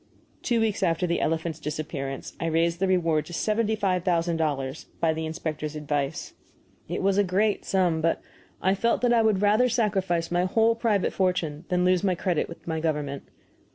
Two 0.41 0.59
weeks 0.61 0.81
after 0.81 1.05
the 1.05 1.21
elephant's 1.21 1.59
disappearance 1.59 2.35
I 2.39 2.47
raised 2.47 2.79
the 2.79 2.87
reward 2.87 3.27
to 3.27 3.33
seventy 3.33 3.75
five 3.75 4.03
thousand 4.03 4.37
dollars 4.37 4.85
by 4.99 5.13
the 5.13 5.27
inspector's 5.27 5.75
advice. 5.75 6.33
It 6.89 7.03
was 7.03 7.19
a 7.19 7.23
great 7.23 7.65
sum, 7.65 8.01
but 8.01 8.19
I 8.63 8.73
felt 8.73 9.01
that 9.01 9.13
I 9.13 9.21
would 9.21 9.43
rather 9.43 9.69
sacrifice 9.69 10.31
my 10.31 10.45
whole 10.45 10.73
private 10.73 11.13
fortune 11.13 11.65
than 11.69 11.85
lose 11.85 12.03
my 12.03 12.15
credit 12.15 12.49
with 12.49 12.67
my 12.67 12.79
government. 12.79 13.27